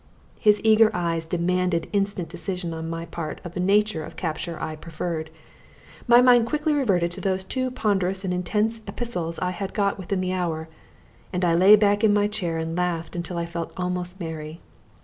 [0.39, 4.75] His eager eyes demanded instant decision on my part of the nature of capture I
[4.75, 5.29] preferred.
[6.07, 10.21] My mind quickly reverted to those two ponderous and intense epistles I had got within
[10.21, 10.69] the hour,
[11.31, 14.59] and I lay back in my chair and laughed until I felt almost merry.